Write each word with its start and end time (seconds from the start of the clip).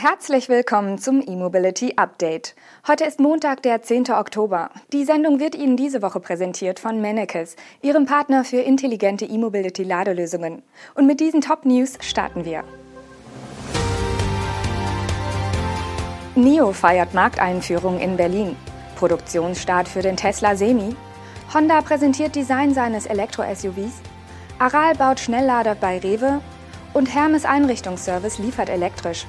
Herzlich 0.00 0.48
willkommen 0.48 0.98
zum 0.98 1.20
E-Mobility 1.26 1.94
Update. 1.96 2.54
Heute 2.86 3.04
ist 3.04 3.18
Montag, 3.18 3.64
der 3.64 3.82
10. 3.82 4.12
Oktober. 4.12 4.70
Die 4.92 5.02
Sendung 5.02 5.40
wird 5.40 5.56
Ihnen 5.56 5.76
diese 5.76 6.02
Woche 6.02 6.20
präsentiert 6.20 6.78
von 6.78 7.00
Mennekes, 7.00 7.56
Ihrem 7.82 8.06
Partner 8.06 8.44
für 8.44 8.58
intelligente 8.58 9.24
E-Mobility 9.24 9.82
Ladelösungen. 9.82 10.62
Und 10.94 11.08
mit 11.08 11.18
diesen 11.18 11.40
Top 11.40 11.64
News 11.64 11.98
starten 12.00 12.44
wir. 12.44 12.62
NIO 16.36 16.72
feiert 16.72 17.12
Markteinführung 17.12 17.98
in 17.98 18.16
Berlin. 18.16 18.54
Produktionsstart 18.94 19.88
für 19.88 20.02
den 20.02 20.16
Tesla 20.16 20.54
Semi. 20.54 20.94
Honda 21.52 21.80
präsentiert 21.80 22.36
Design 22.36 22.72
seines 22.72 23.06
Elektro-SUVs. 23.06 24.00
Aral 24.60 24.94
baut 24.94 25.18
Schnelllader 25.18 25.74
bei 25.74 25.98
Rewe. 25.98 26.40
Und 26.94 27.12
Hermes 27.12 27.44
Einrichtungsservice 27.44 28.38
liefert 28.38 28.68
elektrisch. 28.68 29.26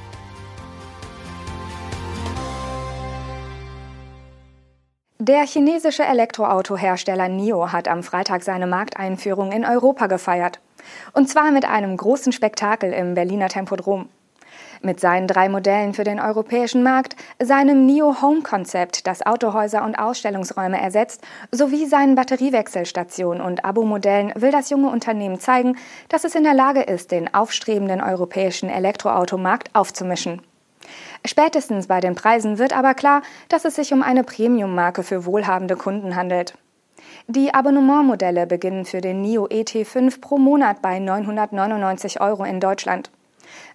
Der 5.21 5.45
chinesische 5.45 6.05
Elektroautohersteller 6.05 7.27
NIO 7.27 7.73
hat 7.73 7.89
am 7.89 8.03
Freitag 8.03 8.41
seine 8.41 8.67
Markteinführung 8.67 9.51
in 9.51 9.65
Europa 9.65 10.07
gefeiert. 10.07 10.61
Und 11.11 11.27
zwar 11.27 11.51
mit 11.51 11.65
einem 11.65 11.97
großen 11.97 12.31
Spektakel 12.31 12.93
im 12.93 13.15
Berliner 13.15 13.49
Tempodrom. 13.49 14.07
Mit 14.81 15.01
seinen 15.01 15.27
drei 15.27 15.49
Modellen 15.49 15.93
für 15.93 16.05
den 16.05 16.21
europäischen 16.21 16.83
Markt, 16.83 17.17
seinem 17.37 17.85
NIO 17.85 18.21
Home 18.21 18.43
Konzept, 18.43 19.07
das 19.07 19.25
Autohäuser 19.25 19.83
und 19.83 19.95
Ausstellungsräume 19.95 20.79
ersetzt, 20.79 21.21
sowie 21.51 21.85
seinen 21.85 22.15
Batteriewechselstationen 22.15 23.43
und 23.43 23.65
Abo-Modellen 23.65 24.31
will 24.37 24.51
das 24.51 24.69
junge 24.69 24.89
Unternehmen 24.89 25.41
zeigen, 25.41 25.75
dass 26.07 26.23
es 26.23 26.33
in 26.33 26.45
der 26.45 26.53
Lage 26.53 26.83
ist, 26.83 27.11
den 27.11 27.33
aufstrebenden 27.33 27.99
europäischen 27.99 28.69
Elektroautomarkt 28.69 29.75
aufzumischen. 29.75 30.41
Spätestens 31.25 31.87
bei 31.87 31.99
den 31.99 32.15
Preisen 32.15 32.57
wird 32.57 32.75
aber 32.75 32.93
klar, 32.93 33.21
dass 33.49 33.65
es 33.65 33.75
sich 33.75 33.93
um 33.93 34.03
eine 34.03 34.23
Premium-Marke 34.23 35.03
für 35.03 35.25
wohlhabende 35.25 35.75
Kunden 35.75 36.15
handelt. 36.15 36.53
Die 37.27 37.53
Abonnementmodelle 37.53 38.47
beginnen 38.47 38.85
für 38.85 39.01
den 39.01 39.21
NIO 39.21 39.47
ET5 39.47 40.19
pro 40.19 40.37
Monat 40.37 40.81
bei 40.81 40.99
999 40.99 42.21
Euro 42.21 42.43
in 42.43 42.59
Deutschland. 42.59 43.11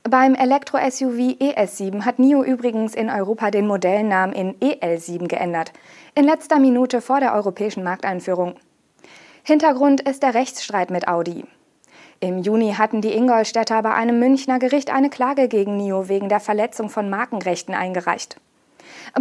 Beim 0.02 0.34
Elektro-SUV 0.34 1.38
ES7 1.40 2.04
hat 2.04 2.18
NIO 2.18 2.42
übrigens 2.42 2.94
in 2.94 3.10
Europa 3.10 3.50
den 3.50 3.66
Modellnamen 3.66 4.34
in 4.34 4.54
EL7 4.56 5.28
geändert, 5.28 5.72
in 6.14 6.24
letzter 6.24 6.58
Minute 6.58 7.00
vor 7.00 7.20
der 7.20 7.34
europäischen 7.34 7.84
Markteinführung. 7.84 8.56
Hintergrund 9.42 10.00
ist 10.00 10.22
der 10.22 10.34
Rechtsstreit 10.34 10.90
mit 10.90 11.08
Audi. 11.08 11.44
Im 12.20 12.38
Juni 12.38 12.74
hatten 12.74 13.00
die 13.00 13.12
Ingolstädter 13.12 13.82
bei 13.82 13.92
einem 13.92 14.18
Münchner 14.18 14.58
Gericht 14.58 14.92
eine 14.92 15.10
Klage 15.10 15.48
gegen 15.48 15.76
NIO 15.76 16.08
wegen 16.08 16.28
der 16.28 16.40
Verletzung 16.40 16.88
von 16.88 17.10
Markenrechten 17.10 17.74
eingereicht. 17.74 18.36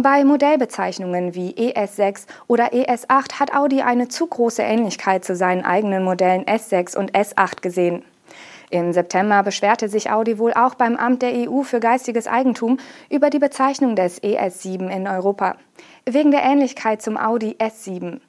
Bei 0.00 0.24
Modellbezeichnungen 0.24 1.34
wie 1.34 1.52
ES6 1.52 2.26
oder 2.46 2.72
ES8 2.72 3.38
hat 3.38 3.54
Audi 3.54 3.82
eine 3.82 4.08
zu 4.08 4.26
große 4.26 4.62
Ähnlichkeit 4.62 5.24
zu 5.24 5.36
seinen 5.36 5.64
eigenen 5.64 6.04
Modellen 6.04 6.44
S6 6.44 6.96
und 6.96 7.12
S8 7.12 7.60
gesehen. 7.60 8.04
Im 8.70 8.92
September 8.92 9.42
beschwerte 9.42 9.88
sich 9.88 10.10
Audi 10.10 10.38
wohl 10.38 10.52
auch 10.52 10.74
beim 10.74 10.96
Amt 10.96 11.22
der 11.22 11.48
EU 11.48 11.62
für 11.62 11.80
geistiges 11.80 12.26
Eigentum 12.26 12.78
über 13.08 13.30
die 13.30 13.38
Bezeichnung 13.38 13.94
des 13.94 14.22
ES7 14.22 14.88
in 14.88 15.06
Europa, 15.06 15.56
wegen 16.08 16.30
der 16.30 16.42
Ähnlichkeit 16.42 17.02
zum 17.02 17.16
Audi 17.16 17.56
S7. 17.60 18.20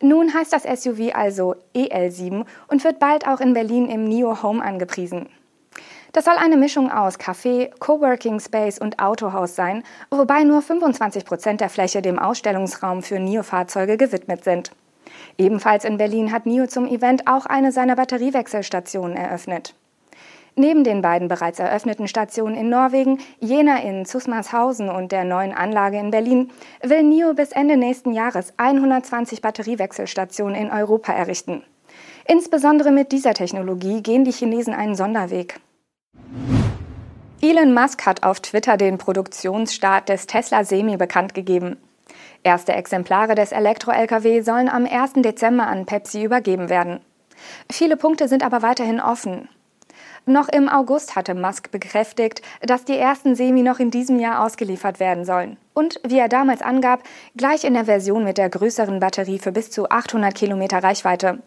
Nun 0.00 0.34
heißt 0.34 0.52
das 0.52 0.62
SUV 0.62 1.14
also 1.14 1.56
EL7 1.74 2.44
und 2.68 2.84
wird 2.84 2.98
bald 2.98 3.26
auch 3.26 3.40
in 3.40 3.54
Berlin 3.54 3.88
im 3.88 4.04
NIO 4.04 4.42
Home 4.42 4.62
angepriesen. 4.62 5.28
Das 6.12 6.26
soll 6.26 6.36
eine 6.36 6.56
Mischung 6.56 6.92
aus 6.92 7.18
Café, 7.18 7.70
Coworking 7.80 8.38
Space 8.38 8.78
und 8.78 9.00
Autohaus 9.00 9.56
sein, 9.56 9.82
wobei 10.10 10.44
nur 10.44 10.62
25 10.62 11.24
Prozent 11.24 11.60
der 11.60 11.68
Fläche 11.68 12.02
dem 12.02 12.20
Ausstellungsraum 12.20 13.02
für 13.02 13.18
NIO-Fahrzeuge 13.18 13.96
gewidmet 13.96 14.44
sind. 14.44 14.70
Ebenfalls 15.38 15.84
in 15.84 15.96
Berlin 15.96 16.30
hat 16.30 16.46
NIO 16.46 16.68
zum 16.68 16.86
Event 16.86 17.26
auch 17.26 17.46
eine 17.46 17.72
seiner 17.72 17.96
Batteriewechselstationen 17.96 19.16
eröffnet. 19.16 19.74
Neben 20.56 20.84
den 20.84 21.02
beiden 21.02 21.26
bereits 21.26 21.58
eröffneten 21.58 22.06
Stationen 22.06 22.54
in 22.54 22.68
Norwegen, 22.68 23.18
jener 23.40 23.82
in 23.82 24.06
Zusmarshausen 24.06 24.88
und 24.88 25.10
der 25.10 25.24
neuen 25.24 25.52
Anlage 25.52 25.98
in 25.98 26.12
Berlin, 26.12 26.50
will 26.82 27.02
NIO 27.02 27.34
bis 27.34 27.50
Ende 27.50 27.76
nächsten 27.76 28.12
Jahres 28.12 28.54
120 28.56 29.42
Batteriewechselstationen 29.42 30.54
in 30.54 30.70
Europa 30.70 31.12
errichten. 31.12 31.64
Insbesondere 32.26 32.92
mit 32.92 33.10
dieser 33.10 33.34
Technologie 33.34 34.00
gehen 34.02 34.24
die 34.24 34.32
Chinesen 34.32 34.74
einen 34.74 34.94
Sonderweg. 34.94 35.60
Elon 37.42 37.74
Musk 37.74 38.06
hat 38.06 38.22
auf 38.22 38.40
Twitter 38.40 38.76
den 38.76 38.96
Produktionsstart 38.96 40.08
des 40.08 40.26
Tesla 40.26 40.64
Semi 40.64 40.96
bekannt 40.96 41.34
gegeben. 41.34 41.76
Erste 42.44 42.72
Exemplare 42.72 43.34
des 43.34 43.52
Elektro-Lkw 43.52 44.40
sollen 44.42 44.68
am 44.68 44.86
1. 44.86 45.14
Dezember 45.16 45.66
an 45.66 45.84
Pepsi 45.84 46.22
übergeben 46.22 46.68
werden. 46.68 47.00
Viele 47.70 47.96
Punkte 47.96 48.28
sind 48.28 48.44
aber 48.44 48.62
weiterhin 48.62 49.00
offen. 49.00 49.48
Noch 50.26 50.48
im 50.48 50.70
August 50.70 51.16
hatte 51.16 51.34
Musk 51.34 51.70
bekräftigt, 51.70 52.40
dass 52.62 52.86
die 52.86 52.96
ersten 52.96 53.34
Semi 53.34 53.62
noch 53.62 53.78
in 53.78 53.90
diesem 53.90 54.18
Jahr 54.18 54.42
ausgeliefert 54.42 54.98
werden 54.98 55.26
sollen. 55.26 55.58
Und, 55.74 56.00
wie 56.02 56.18
er 56.18 56.30
damals 56.30 56.62
angab, 56.62 57.02
gleich 57.36 57.64
in 57.64 57.74
der 57.74 57.84
Version 57.84 58.24
mit 58.24 58.38
der 58.38 58.48
größeren 58.48 59.00
Batterie 59.00 59.38
für 59.38 59.52
bis 59.52 59.70
zu 59.70 59.90
800 59.90 60.34
Kilometer 60.34 60.82
Reichweite. 60.82 61.40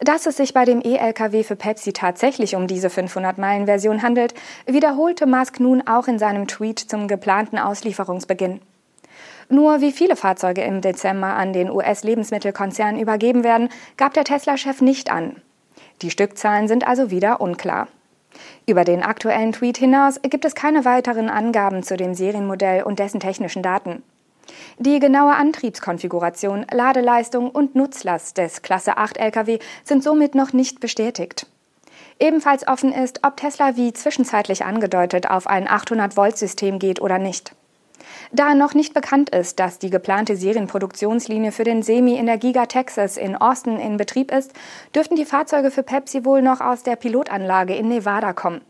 Dass 0.00 0.26
es 0.26 0.38
sich 0.38 0.52
bei 0.54 0.64
dem 0.64 0.80
E-Lkw 0.82 1.44
für 1.44 1.54
Pepsi 1.54 1.92
tatsächlich 1.92 2.56
um 2.56 2.66
diese 2.66 2.88
500-Meilen-Version 2.88 4.02
handelt, 4.02 4.34
wiederholte 4.66 5.26
Musk 5.26 5.60
nun 5.60 5.86
auch 5.86 6.08
in 6.08 6.18
seinem 6.18 6.48
Tweet 6.48 6.80
zum 6.80 7.06
geplanten 7.06 7.58
Auslieferungsbeginn. 7.58 8.60
Nur 9.48 9.82
wie 9.82 9.92
viele 9.92 10.16
Fahrzeuge 10.16 10.62
im 10.62 10.80
Dezember 10.80 11.34
an 11.34 11.52
den 11.52 11.70
US-Lebensmittelkonzern 11.70 12.98
übergeben 12.98 13.44
werden, 13.44 13.68
gab 13.96 14.14
der 14.14 14.24
Tesla-Chef 14.24 14.80
nicht 14.80 15.12
an. 15.12 15.40
Die 16.02 16.10
Stückzahlen 16.10 16.66
sind 16.66 16.84
also 16.88 17.12
wieder 17.12 17.40
unklar. 17.40 17.86
Über 18.66 18.84
den 18.84 19.02
aktuellen 19.02 19.52
Tweet 19.52 19.78
hinaus 19.78 20.20
gibt 20.22 20.44
es 20.44 20.54
keine 20.54 20.84
weiteren 20.84 21.28
Angaben 21.28 21.82
zu 21.82 21.96
dem 21.96 22.14
Serienmodell 22.14 22.82
und 22.82 22.98
dessen 22.98 23.20
technischen 23.20 23.62
Daten. 23.62 24.02
Die 24.78 24.98
genaue 24.98 25.34
Antriebskonfiguration, 25.34 26.66
Ladeleistung 26.72 27.50
und 27.50 27.74
Nutzlast 27.74 28.38
des 28.38 28.62
Klasse 28.62 28.96
8 28.96 29.18
Lkw 29.18 29.58
sind 29.84 30.02
somit 30.02 30.34
noch 30.34 30.52
nicht 30.52 30.80
bestätigt. 30.80 31.46
Ebenfalls 32.18 32.68
offen 32.68 32.92
ist, 32.92 33.20
ob 33.24 33.36
Tesla 33.36 33.76
wie 33.76 33.92
zwischenzeitlich 33.92 34.64
angedeutet 34.64 35.30
auf 35.30 35.46
ein 35.46 35.66
800-Volt-System 35.66 36.78
geht 36.78 37.00
oder 37.00 37.18
nicht. 37.18 37.54
Da 38.32 38.54
noch 38.54 38.74
nicht 38.74 38.94
bekannt 38.94 39.30
ist, 39.30 39.58
dass 39.58 39.78
die 39.78 39.90
geplante 39.90 40.36
Serienproduktionslinie 40.36 41.52
für 41.52 41.64
den 41.64 41.82
Semi 41.82 42.16
in 42.16 42.26
der 42.26 42.38
Giga 42.38 42.66
Texas 42.66 43.16
in 43.16 43.36
Austin 43.36 43.78
in 43.78 43.96
Betrieb 43.96 44.32
ist, 44.32 44.52
dürften 44.94 45.16
die 45.16 45.24
Fahrzeuge 45.24 45.70
für 45.70 45.82
Pepsi 45.82 46.24
wohl 46.24 46.42
noch 46.42 46.60
aus 46.60 46.82
der 46.82 46.96
Pilotanlage 46.96 47.74
in 47.74 47.88
Nevada 47.88 48.32
kommen. 48.32 48.60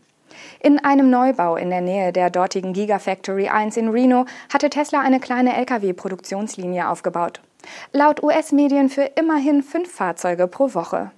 In 0.59 0.79
einem 0.83 1.09
Neubau 1.09 1.55
in 1.55 1.69
der 1.69 1.81
Nähe 1.81 2.11
der 2.13 2.29
dortigen 2.29 2.73
Gigafactory 2.73 3.49
1 3.49 3.77
in 3.77 3.89
Reno 3.89 4.25
hatte 4.51 4.69
Tesla 4.69 5.01
eine 5.01 5.19
kleine 5.19 5.55
Lkw-Produktionslinie 5.55 6.89
aufgebaut. 6.89 7.41
Laut 7.91 8.23
US-Medien 8.23 8.89
für 8.89 9.03
immerhin 9.03 9.63
fünf 9.63 9.91
Fahrzeuge 9.91 10.47
pro 10.47 10.73
Woche. 10.73 11.11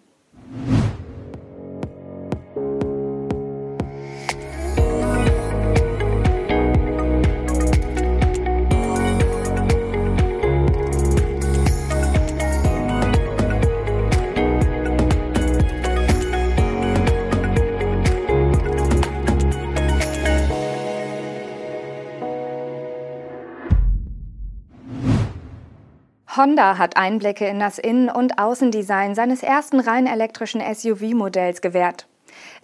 Honda 26.36 26.80
hat 26.80 26.98
Einblicke 26.98 27.46
in 27.46 27.60
das 27.60 27.78
Innen- 27.78 28.10
und 28.10 28.40
Außendesign 28.40 29.14
seines 29.14 29.44
ersten 29.44 29.80
rein 29.80 30.08
elektrischen 30.08 30.62
SUV-Modells 30.62 31.62
gewährt. 31.62 32.08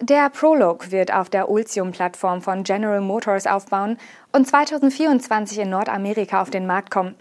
Der 0.01 0.29
Prologue 0.31 0.91
wird 0.91 1.13
auf 1.13 1.29
der 1.29 1.49
Ultium-Plattform 1.49 2.41
von 2.41 2.63
General 2.63 3.01
Motors 3.01 3.45
aufbauen 3.45 3.97
und 4.31 4.47
2024 4.47 5.59
in 5.59 5.69
Nordamerika 5.69 6.41
auf 6.41 6.49
den 6.49 6.65
Markt 6.65 6.89
kommen. 6.89 7.13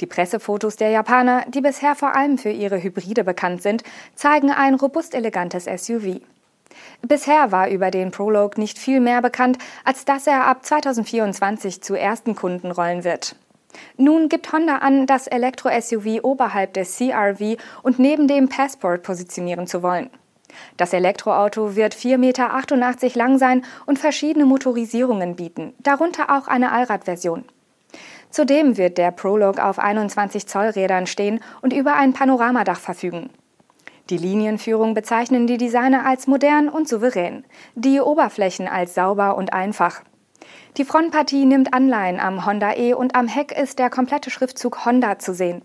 Die 0.00 0.06
Pressefotos 0.06 0.76
der 0.76 0.88
Japaner, 0.88 1.44
die 1.48 1.60
bisher 1.60 1.94
vor 1.94 2.14
allem 2.16 2.38
für 2.38 2.50
ihre 2.50 2.82
Hybride 2.82 3.22
bekannt 3.22 3.60
sind, 3.60 3.82
zeigen 4.14 4.50
ein 4.50 4.74
robust 4.74 5.14
elegantes 5.14 5.64
SUV. 5.64 6.20
Bisher 7.02 7.52
war 7.52 7.68
über 7.68 7.90
den 7.90 8.10
Prologue 8.10 8.58
nicht 8.58 8.78
viel 8.78 9.00
mehr 9.00 9.20
bekannt, 9.20 9.58
als 9.84 10.06
dass 10.06 10.26
er 10.26 10.46
ab 10.46 10.64
2024 10.64 11.82
zu 11.82 11.94
ersten 11.94 12.34
Kunden 12.34 12.70
rollen 12.70 13.04
wird. 13.04 13.36
Nun 13.96 14.28
gibt 14.28 14.52
Honda 14.52 14.78
an, 14.78 15.06
das 15.06 15.26
Elektro-SUV 15.26 16.20
oberhalb 16.22 16.74
des 16.74 16.96
CRV 16.96 17.56
und 17.82 17.98
neben 17.98 18.28
dem 18.28 18.48
Passport 18.48 19.02
positionieren 19.02 19.66
zu 19.66 19.82
wollen. 19.82 20.10
Das 20.76 20.92
Elektroauto 20.92 21.76
wird 21.76 21.94
4,88 21.94 22.18
Meter 22.18 23.18
lang 23.18 23.38
sein 23.38 23.64
und 23.86 23.98
verschiedene 23.98 24.46
Motorisierungen 24.46 25.36
bieten, 25.36 25.74
darunter 25.80 26.30
auch 26.30 26.48
eine 26.48 26.72
Allradversion. 26.72 27.44
Zudem 28.30 28.76
wird 28.76 28.98
der 28.98 29.12
Prologue 29.12 29.64
auf 29.64 29.78
21 29.78 30.46
Zoll 30.46 30.66
Rädern 30.66 31.06
stehen 31.06 31.40
und 31.62 31.72
über 31.72 31.94
ein 31.94 32.12
Panoramadach 32.12 32.80
verfügen. 32.80 33.30
Die 34.10 34.18
Linienführung 34.18 34.92
bezeichnen 34.92 35.46
die 35.46 35.56
Designer 35.56 36.04
als 36.04 36.26
modern 36.26 36.68
und 36.68 36.88
souverän, 36.88 37.44
die 37.74 38.00
Oberflächen 38.00 38.68
als 38.68 38.94
sauber 38.94 39.36
und 39.36 39.52
einfach. 39.52 40.02
Die 40.76 40.84
Frontpartie 40.84 41.44
nimmt 41.44 41.72
Anleihen 41.72 42.20
am 42.20 42.46
Honda 42.46 42.74
E 42.76 42.94
und 42.94 43.14
am 43.14 43.28
Heck 43.28 43.52
ist 43.56 43.78
der 43.78 43.90
komplette 43.90 44.30
Schriftzug 44.30 44.84
Honda 44.84 45.18
zu 45.18 45.34
sehen. 45.34 45.62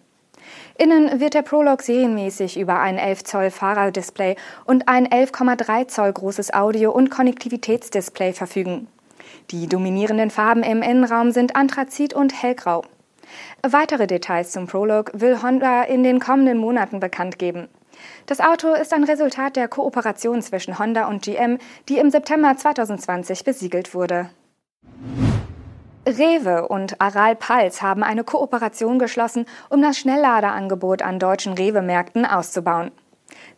Innen 0.77 1.19
wird 1.19 1.33
der 1.33 1.41
Prolog 1.41 1.81
serienmäßig 1.81 2.59
über 2.59 2.79
ein 2.79 2.97
11 2.97 3.23
Zoll 3.23 3.51
Fahrerdisplay 3.51 4.35
und 4.65 4.87
ein 4.87 5.07
11,3 5.07 5.87
Zoll 5.87 6.13
großes 6.13 6.53
Audio- 6.53 6.91
und 6.91 7.09
Konnektivitätsdisplay 7.09 8.33
verfügen. 8.33 8.87
Die 9.51 9.67
dominierenden 9.67 10.29
Farben 10.29 10.63
im 10.63 10.81
Innenraum 10.81 11.31
sind 11.31 11.55
Anthrazit 11.55 12.13
und 12.13 12.41
Hellgrau. 12.41 12.83
Weitere 13.61 14.07
Details 14.07 14.51
zum 14.51 14.67
Prolog 14.67 15.11
will 15.13 15.41
Honda 15.41 15.83
in 15.83 16.03
den 16.03 16.19
kommenden 16.19 16.57
Monaten 16.57 16.99
bekannt 16.99 17.37
geben. 17.37 17.67
Das 18.25 18.39
Auto 18.39 18.73
ist 18.73 18.93
ein 18.93 19.03
Resultat 19.03 19.55
der 19.55 19.67
Kooperation 19.67 20.41
zwischen 20.41 20.79
Honda 20.79 21.07
und 21.07 21.23
GM, 21.23 21.57
die 21.89 21.97
im 21.97 22.09
September 22.09 22.55
2020 22.55 23.43
besiegelt 23.43 23.93
wurde. 23.93 24.29
Rewe 26.17 26.67
und 26.67 26.99
Aral 26.99 27.35
Pals 27.35 27.81
haben 27.81 28.03
eine 28.03 28.23
Kooperation 28.23 28.99
geschlossen, 28.99 29.45
um 29.69 29.81
das 29.81 29.97
Schnellladerangebot 29.97 31.01
an 31.01 31.19
deutschen 31.19 31.53
Rewe-Märkten 31.53 32.25
auszubauen. 32.25 32.91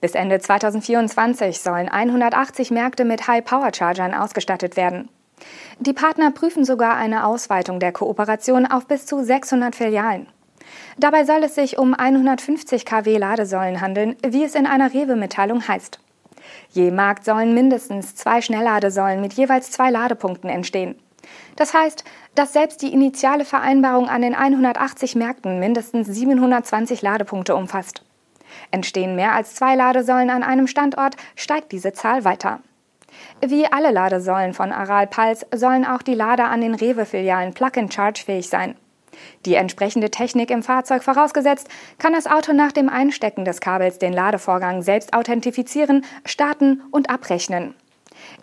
Bis 0.01 0.15
Ende 0.15 0.39
2024 0.39 1.59
sollen 1.59 1.87
180 1.87 2.71
Märkte 2.71 3.05
mit 3.05 3.27
High-Power-Chargern 3.27 4.13
ausgestattet 4.13 4.75
werden. 4.75 5.09
Die 5.79 5.93
Partner 5.93 6.31
prüfen 6.31 6.65
sogar 6.65 6.95
eine 6.95 7.25
Ausweitung 7.25 7.79
der 7.79 7.91
Kooperation 7.91 8.65
auf 8.65 8.85
bis 8.85 9.05
zu 9.05 9.23
600 9.23 9.75
Filialen. 9.75 10.27
Dabei 10.97 11.23
soll 11.23 11.43
es 11.43 11.55
sich 11.55 11.77
um 11.77 11.93
150 11.93 12.85
kW 12.85 13.17
Ladesäulen 13.17 13.81
handeln, 13.81 14.15
wie 14.25 14.43
es 14.43 14.55
in 14.55 14.67
einer 14.67 14.93
Rewe-Mitteilung 14.93 15.67
heißt. 15.67 15.99
Je 16.69 16.91
Markt 16.91 17.25
sollen 17.25 17.53
mindestens 17.53 18.15
zwei 18.15 18.41
Schnellladesäulen 18.41 19.21
mit 19.21 19.33
jeweils 19.33 19.71
zwei 19.71 19.89
Ladepunkten 19.89 20.49
entstehen. 20.49 20.95
Das 21.55 21.73
heißt, 21.73 22.03
dass 22.35 22.53
selbst 22.53 22.81
die 22.81 22.93
initiale 22.93 23.45
Vereinbarung 23.45 24.09
an 24.09 24.21
den 24.21 24.35
180 24.35 25.15
Märkten 25.15 25.59
mindestens 25.59 26.07
720 26.07 27.01
Ladepunkte 27.01 27.55
umfasst. 27.55 28.03
Entstehen 28.71 29.15
mehr 29.15 29.33
als 29.33 29.55
zwei 29.55 29.75
Ladesäulen 29.75 30.29
an 30.29 30.43
einem 30.43 30.67
Standort, 30.67 31.15
steigt 31.35 31.71
diese 31.71 31.93
Zahl 31.93 32.25
weiter. 32.25 32.59
Wie 33.41 33.65
alle 33.65 33.91
Ladesäulen 33.91 34.53
von 34.53 34.71
Aral 34.71 35.07
Pals 35.07 35.45
sollen 35.53 35.85
auch 35.85 36.01
die 36.01 36.13
Lader 36.13 36.49
an 36.49 36.61
den 36.61 36.75
Rewe-Filialen 36.75 37.53
Plug-and-Charge 37.53 38.23
fähig 38.25 38.49
sein. 38.49 38.75
Die 39.45 39.55
entsprechende 39.55 40.09
Technik 40.09 40.51
im 40.51 40.63
Fahrzeug 40.63 41.03
vorausgesetzt, 41.03 41.67
kann 41.97 42.13
das 42.13 42.27
Auto 42.27 42.53
nach 42.53 42.71
dem 42.71 42.89
Einstecken 42.89 43.45
des 43.45 43.59
Kabels 43.59 43.99
den 43.99 44.13
Ladevorgang 44.13 44.81
selbst 44.81 45.13
authentifizieren, 45.13 46.05
starten 46.25 46.81
und 46.91 47.09
abrechnen. 47.09 47.75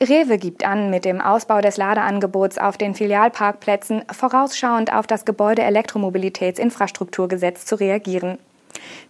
Rewe 0.01 0.39
gibt 0.39 0.65
an, 0.65 0.91
mit 0.91 1.05
dem 1.05 1.21
Ausbau 1.21 1.61
des 1.61 1.77
Ladeangebots 1.77 2.59
auf 2.59 2.79
den 2.79 2.95
Filialparkplätzen 2.95 4.03
vorausschauend 4.11 4.93
auf 4.93 5.07
das 5.07 5.25
Gebäude-Elektromobilitätsinfrastrukturgesetz 5.25 7.67
zu 7.67 7.77
reagieren. 7.77 8.39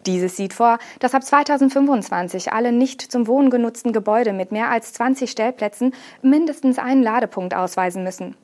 Dieses 0.06 0.36
sieht 0.36 0.54
vor, 0.54 0.78
dass 1.00 1.14
ab 1.14 1.24
2025 1.24 2.52
alle 2.52 2.72
nicht 2.72 3.02
zum 3.02 3.26
Wohnen 3.26 3.50
genutzten 3.50 3.92
Gebäude 3.92 4.32
mit 4.32 4.52
mehr 4.52 4.70
als 4.70 4.92
20 4.94 5.30
Stellplätzen 5.30 5.94
mindestens 6.22 6.78
einen 6.78 7.02
Ladepunkt 7.02 7.54
ausweisen 7.54 8.04
müssen. 8.04 8.36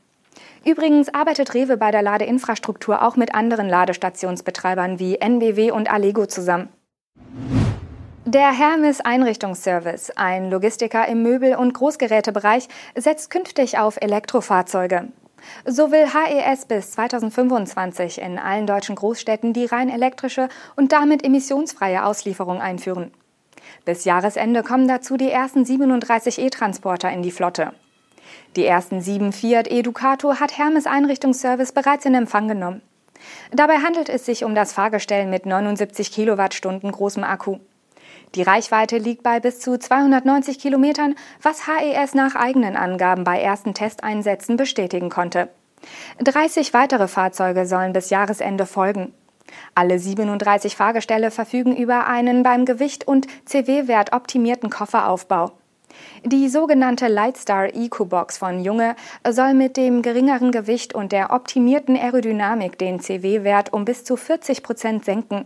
Übrigens 0.64 1.12
arbeitet 1.12 1.54
Rewe 1.54 1.76
bei 1.76 1.90
der 1.90 2.02
Ladeinfrastruktur 2.02 3.02
auch 3.02 3.16
mit 3.16 3.34
anderen 3.34 3.68
Ladestationsbetreibern 3.68 4.98
wie 4.98 5.16
NBW 5.16 5.70
und 5.70 5.92
Allego 5.92 6.26
zusammen. 6.26 6.68
Der 8.26 8.52
Hermes 8.52 9.02
Einrichtungsservice, 9.02 10.10
ein 10.16 10.48
Logistiker 10.48 11.06
im 11.08 11.22
Möbel- 11.22 11.56
und 11.56 11.74
Großgerätebereich, 11.74 12.68
setzt 12.94 13.28
künftig 13.28 13.76
auf 13.76 13.98
Elektrofahrzeuge. 14.00 15.08
So 15.66 15.92
will 15.92 16.06
HES 16.06 16.64
bis 16.64 16.92
2025 16.92 18.22
in 18.22 18.38
allen 18.38 18.66
deutschen 18.66 18.94
Großstädten 18.94 19.52
die 19.52 19.66
rein 19.66 19.90
elektrische 19.90 20.48
und 20.74 20.92
damit 20.92 21.22
emissionsfreie 21.22 22.02
Auslieferung 22.02 22.62
einführen. 22.62 23.10
Bis 23.84 24.06
Jahresende 24.06 24.62
kommen 24.62 24.88
dazu 24.88 25.18
die 25.18 25.30
ersten 25.30 25.66
37 25.66 26.38
E-Transporter 26.38 27.10
in 27.10 27.22
die 27.22 27.30
Flotte. 27.30 27.74
Die 28.56 28.64
ersten 28.64 29.02
sieben 29.02 29.34
Fiat 29.34 29.68
Educato 29.68 30.40
hat 30.40 30.56
Hermes 30.56 30.86
Einrichtungsservice 30.86 31.72
bereits 31.72 32.06
in 32.06 32.14
Empfang 32.14 32.48
genommen. 32.48 32.80
Dabei 33.52 33.76
handelt 33.80 34.08
es 34.08 34.24
sich 34.24 34.44
um 34.44 34.54
das 34.54 34.72
Fahrgestell 34.72 35.26
mit 35.26 35.44
79 35.44 36.10
Kilowattstunden 36.10 36.90
großem 36.90 37.22
Akku. 37.22 37.58
Die 38.34 38.42
Reichweite 38.42 38.98
liegt 38.98 39.22
bei 39.22 39.38
bis 39.38 39.60
zu 39.60 39.78
290 39.78 40.58
Kilometern, 40.58 41.14
was 41.40 41.68
HES 41.68 42.14
nach 42.14 42.34
eigenen 42.34 42.76
Angaben 42.76 43.24
bei 43.24 43.40
ersten 43.40 43.74
Testeinsätzen 43.74 44.56
bestätigen 44.56 45.08
konnte. 45.08 45.48
30 46.18 46.74
weitere 46.74 47.08
Fahrzeuge 47.08 47.66
sollen 47.66 47.92
bis 47.92 48.10
Jahresende 48.10 48.66
folgen. 48.66 49.12
Alle 49.74 49.98
37 49.98 50.74
Fahrgestelle 50.74 51.30
verfügen 51.30 51.76
über 51.76 52.06
einen 52.06 52.42
beim 52.42 52.64
Gewicht 52.64 53.06
und 53.06 53.26
CW-Wert 53.44 54.12
optimierten 54.12 54.70
Kofferaufbau. 54.70 55.52
Die 56.24 56.48
sogenannte 56.48 57.06
Lightstar 57.06 57.74
EcoBox 57.74 58.38
von 58.38 58.64
Junge 58.64 58.96
soll 59.28 59.54
mit 59.54 59.76
dem 59.76 60.02
geringeren 60.02 60.50
Gewicht 60.50 60.94
und 60.94 61.12
der 61.12 61.32
optimierten 61.32 61.96
Aerodynamik 61.96 62.78
den 62.78 62.98
CW-Wert 62.98 63.72
um 63.72 63.84
bis 63.84 64.02
zu 64.02 64.16
40 64.16 64.62
Prozent 64.64 65.04
senken. 65.04 65.44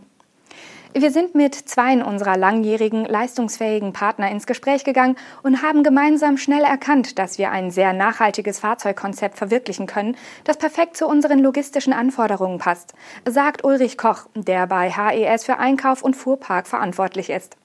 Wir 0.94 1.10
sind 1.10 1.34
mit 1.34 1.54
zwei 1.54 2.02
unserer 2.02 2.36
langjährigen, 2.38 3.04
leistungsfähigen 3.04 3.92
Partner 3.92 4.30
ins 4.30 4.46
Gespräch 4.46 4.84
gegangen 4.84 5.16
und 5.42 5.62
haben 5.62 5.82
gemeinsam 5.82 6.38
schnell 6.38 6.64
erkannt, 6.64 7.18
dass 7.18 7.38
wir 7.38 7.50
ein 7.50 7.70
sehr 7.70 7.92
nachhaltiges 7.92 8.58
Fahrzeugkonzept 8.60 9.36
verwirklichen 9.36 9.86
können, 9.86 10.16
das 10.44 10.56
perfekt 10.56 10.96
zu 10.96 11.06
unseren 11.06 11.40
logistischen 11.40 11.92
Anforderungen 11.92 12.58
passt, 12.58 12.94
sagt 13.26 13.64
Ulrich 13.64 13.98
Koch, 13.98 14.26
der 14.34 14.66
bei 14.66 14.90
HES 14.90 15.44
für 15.44 15.58
Einkauf 15.58 16.02
und 16.02 16.16
Fuhrpark 16.16 16.66
verantwortlich 16.66 17.28
ist. 17.28 17.56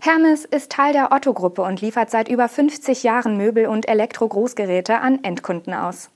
Hermes 0.00 0.44
ist 0.44 0.72
Teil 0.72 0.92
der 0.92 1.12
Otto-Gruppe 1.12 1.62
und 1.62 1.80
liefert 1.80 2.10
seit 2.10 2.28
über 2.28 2.48
50 2.48 3.04
Jahren 3.04 3.36
Möbel- 3.36 3.66
und 3.66 3.88
Elektro-Großgeräte 3.88 5.00
an 5.00 5.22
Endkunden 5.22 5.74
aus. 5.74 6.10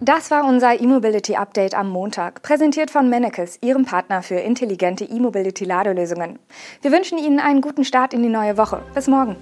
Das 0.00 0.30
war 0.30 0.44
unser 0.44 0.80
E-Mobility 0.80 1.34
Update 1.34 1.74
am 1.74 1.90
Montag, 1.90 2.42
präsentiert 2.42 2.88
von 2.88 3.10
Mennekes, 3.10 3.58
Ihrem 3.62 3.84
Partner 3.84 4.22
für 4.22 4.36
intelligente 4.36 5.04
E-Mobility-Ladelösungen. 5.04 6.38
Wir 6.82 6.92
wünschen 6.92 7.18
Ihnen 7.18 7.40
einen 7.40 7.60
guten 7.60 7.84
Start 7.84 8.14
in 8.14 8.22
die 8.22 8.28
neue 8.28 8.56
Woche. 8.56 8.80
Bis 8.94 9.08
morgen. 9.08 9.34